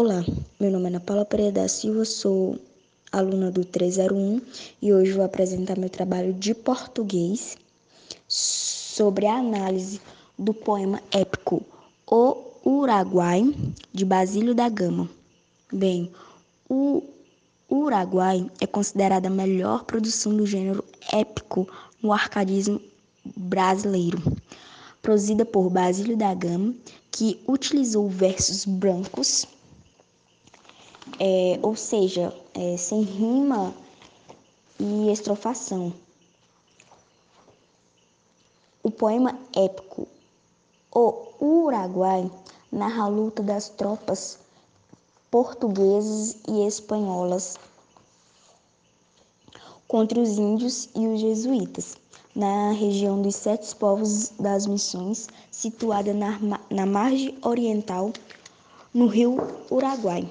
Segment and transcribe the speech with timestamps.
[0.00, 0.24] Olá,
[0.60, 2.56] meu nome é Ana Paula Pereira da Silva, sou
[3.10, 4.40] aluna do 301
[4.80, 7.58] e hoje vou apresentar meu trabalho de português
[8.28, 10.00] sobre a análise
[10.38, 11.64] do poema épico
[12.06, 13.52] O Uruguai,
[13.92, 15.10] de Basílio da Gama.
[15.72, 16.12] Bem,
[16.68, 17.02] o
[17.68, 21.68] Uruguai é considerada a melhor produção do gênero épico
[22.00, 22.80] no arcadismo
[23.36, 24.22] brasileiro,
[25.02, 26.72] produzida por Basílio da Gama,
[27.10, 29.57] que utilizou versos brancos
[31.18, 33.74] é, ou seja, é, sem rima
[34.78, 35.92] e estrofação.
[38.82, 40.06] O poema épico
[40.90, 42.30] O Uruguai
[42.70, 44.38] narra a luta das tropas
[45.30, 47.58] portuguesas e espanholas
[49.86, 51.96] contra os índios e os jesuítas,
[52.34, 56.38] na região dos Sete Povos das Missões, situada na,
[56.70, 58.12] na margem oriental,
[58.92, 59.36] no rio
[59.70, 60.28] Uruguai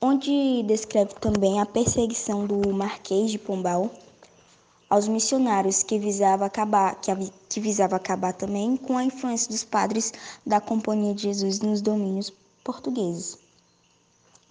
[0.00, 3.90] onde descreve também a perseguição do Marquês de Pombal
[4.88, 7.10] aos missionários que visava acabar que,
[7.48, 10.12] que visava acabar também com a influência dos padres
[10.46, 12.32] da Companhia de Jesus nos domínios
[12.64, 13.38] portugueses.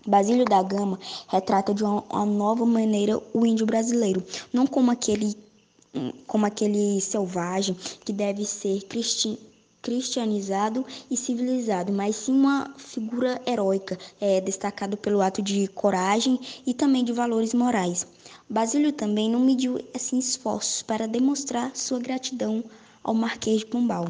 [0.06, 5.36] Basílio da Gama retrata de uma, uma nova maneira o índio brasileiro, não como aquele
[6.28, 9.40] como aquele selvagem que deve ser cristiano
[9.88, 16.74] cristianizado e civilizado, mas sim uma figura heróica, é, destacado pelo ato de coragem e
[16.74, 18.06] também de valores morais.
[18.50, 22.66] Basílio também não mediu assim, esforços para demonstrar sua gratidão
[23.02, 24.10] ao Marquês de Pombal.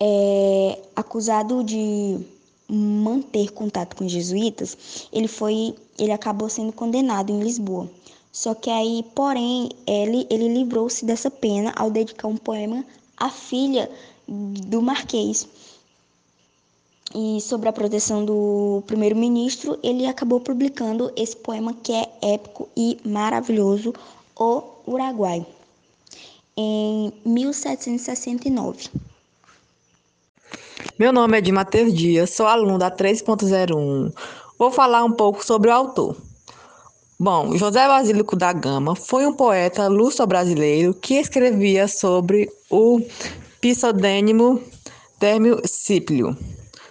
[0.00, 2.18] É, acusado de
[2.66, 7.90] manter contato com os jesuítas, ele foi, ele acabou sendo condenado em Lisboa.
[8.32, 12.82] Só que aí, porém, ele, ele livrou-se dessa pena ao dedicar um poema
[13.22, 13.88] a filha
[14.26, 15.46] do Marquês.
[17.14, 22.98] E sobre a proteção do primeiro-ministro, ele acabou publicando esse poema que é épico e
[23.04, 23.94] maravilhoso,
[24.34, 25.46] O Uruguai,
[26.56, 28.88] em 1769.
[30.98, 34.12] Meu nome é de Matheus Dias, sou aluno da 3.01.
[34.58, 36.16] Vou falar um pouco sobre o autor.
[37.22, 43.00] Bom, José Basílico da Gama foi um poeta luso-brasileiro que escrevia sobre o
[43.60, 44.60] pseudônimo
[45.20, 46.36] Térmio Cíplio.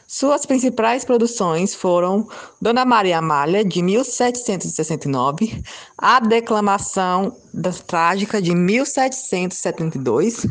[0.07, 2.29] Suas principais produções foram
[2.61, 5.61] Dona Maria Amália, de 1769,
[5.97, 10.47] A Declamação da Trágica, de 1772,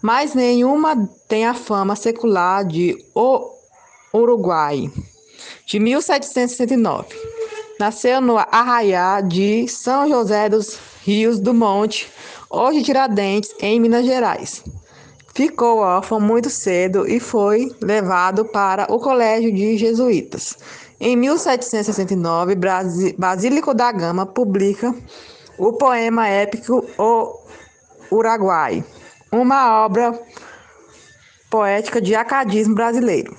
[0.00, 3.50] mas nenhuma tem a fama secular de O
[4.14, 4.88] Uruguai,
[5.66, 7.43] de 1769.
[7.78, 12.08] Nasceu no Arraiá de São José dos Rios do Monte,
[12.48, 14.62] hoje Tiradentes, em Minas Gerais.
[15.34, 20.56] Ficou órfão muito cedo e foi levado para o Colégio de Jesuítas.
[21.00, 22.56] Em 1769,
[23.18, 24.94] Basílico da Gama publica
[25.58, 27.40] o poema épico O
[28.12, 28.84] Uruguai,
[29.32, 30.16] uma obra
[31.50, 33.36] poética de acadismo brasileiro.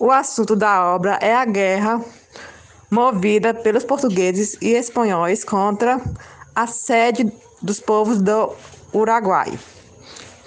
[0.00, 2.02] O assunto da obra é a guerra
[2.90, 6.00] movida pelos portugueses e espanhóis contra
[6.54, 8.52] a sede dos povos do
[8.94, 9.58] Uruguai,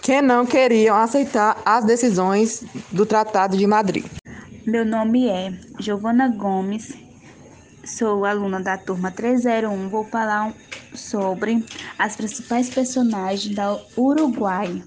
[0.02, 4.06] que não queriam aceitar as decisões do Tratado de Madrid.
[4.66, 6.94] Meu nome é Giovana Gomes,
[7.84, 9.90] sou aluna da turma 301.
[9.90, 10.54] Vou falar
[10.94, 11.64] sobre
[11.98, 14.82] as principais personagens da Uruguai.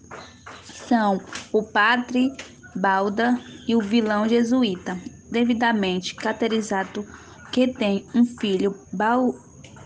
[0.88, 1.20] São
[1.52, 2.32] o padre
[2.74, 4.98] Balda e o vilão jesuíta,
[5.30, 7.06] devidamente caracterizado
[7.52, 8.74] que tem um filho,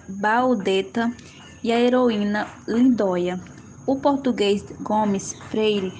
[0.09, 1.13] Baudeta,
[1.63, 3.41] e a heroína Lindóia.
[3.85, 5.93] O português Gomes Freire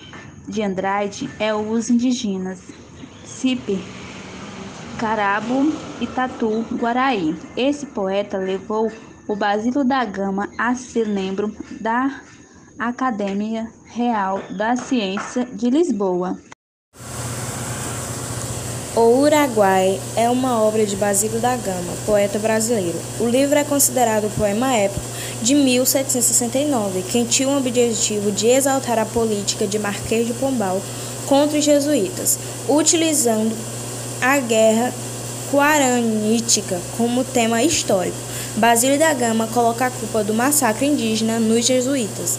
[0.49, 2.61] de Andrade é os indígenas
[3.25, 3.83] Cipe,
[4.99, 7.37] Carabo e Tatu Guaraí.
[7.57, 8.91] Esse poeta levou
[9.27, 12.23] o Basílio da Gama a ser membro da
[12.79, 16.39] Academia Real da Ciência de Lisboa.
[18.97, 22.99] O Uruguai é uma obra de Basílio da Gama, poeta brasileiro.
[23.21, 25.05] O livro é considerado poema épico
[25.43, 30.81] de 1769, que tinha o objetivo de exaltar a política de Marquês de Pombal
[31.27, 33.55] contra os jesuítas, utilizando
[34.19, 34.91] a guerra
[35.53, 38.17] guaranítica como tema histórico.
[38.57, 42.39] Basílio da Gama coloca a culpa do massacre indígena nos jesuítas.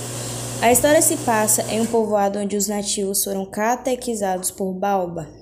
[0.59, 5.36] A história se passa em um povoado onde os nativos foram catequizados por Balba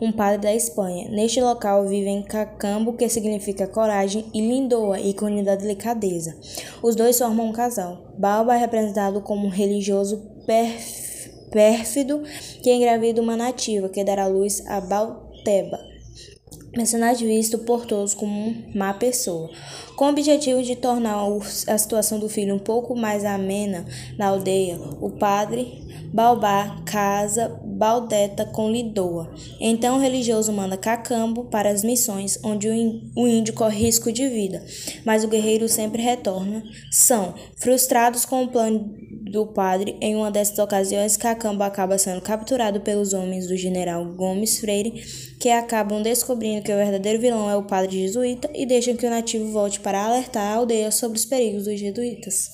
[0.00, 1.08] um padre da Espanha.
[1.10, 6.36] Neste local vivem Cacambo, que significa coragem, e Lindoa, ícone da delicadeza.
[6.82, 7.98] Os dois formam um casal.
[8.16, 10.22] Balba é representado como um religioso
[11.50, 12.22] pérfido
[12.62, 15.97] que engravida uma nativa, que dará luz a Balteba.
[16.76, 19.50] Mercenário visto por todos como má pessoa.
[19.96, 21.16] Com o objetivo de tornar
[21.66, 23.84] a situação do filho um pouco mais amena
[24.16, 29.34] na aldeia, o padre Balbá casa Baldeta com Lidoa.
[29.60, 34.64] Então o religioso manda Cacambo para as missões, onde o índio corre risco de vida,
[35.04, 36.62] mas o guerreiro sempre retorna.
[36.90, 38.94] São frustrados com o plano
[39.30, 39.96] do padre.
[40.00, 45.02] Em uma dessas ocasiões, Cacambo acaba sendo capturado pelos homens do general Gomes Freire,
[45.38, 49.10] que acabam descobrindo que o verdadeiro vilão é o padre jesuíta e deixam que o
[49.10, 52.48] nativo volte para alertar a aldeia sobre os perigos dos jesuítas.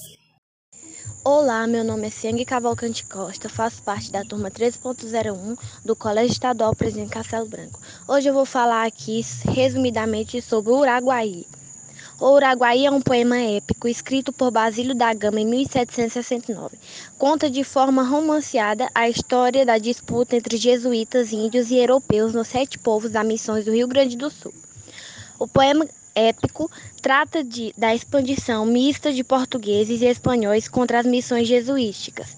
[1.24, 6.76] Olá, meu nome é Siang Cavalcante Costa, faço parte da turma 13.01 do Colégio Estadual
[6.76, 7.80] Presidente Castelo Branco.
[8.06, 11.46] Hoje eu vou falar aqui resumidamente sobre o Uraguaí.
[12.20, 16.78] O Uraguaí é um poema épico escrito por Basílio da Gama em 1769.
[17.18, 22.78] Conta de forma romanceada a história da disputa entre jesuítas, índios e europeus nos sete
[22.78, 24.54] povos das missões do Rio Grande do Sul.
[25.40, 26.70] O poema épico
[27.02, 32.36] trata de, da expandição mista de portugueses e espanhóis contra as missões jesuísticas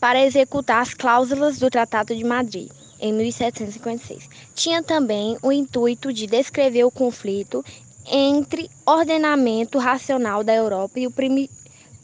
[0.00, 2.68] para executar as cláusulas do Tratado de Madrid
[3.00, 4.28] em 1756.
[4.56, 7.64] Tinha também o intuito de descrever o conflito
[8.10, 11.12] entre ordenamento racional da Europa e o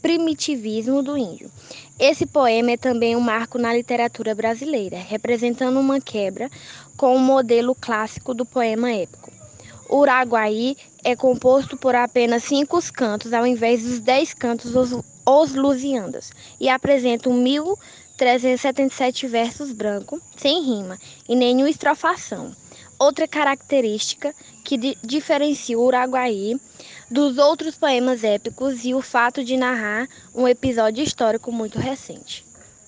[0.01, 1.49] primitivismo do índio.
[1.97, 6.49] Esse poema é também um marco na literatura brasileira, representando uma quebra
[6.97, 9.31] com o modelo clássico do poema épico.
[9.87, 14.91] O Uraguaí é composto por apenas cinco cantos, ao invés dos dez cantos os,
[15.25, 20.97] os Lusiandas, e apresenta 1.377 versos brancos, sem rima,
[21.29, 22.51] e nenhuma estrofação.
[22.97, 24.33] Outra característica
[24.63, 26.57] que di diferencia o Uraguaí
[27.11, 32.45] dos outros poemas épicos e o fato de narrar um episódio histórico muito recente.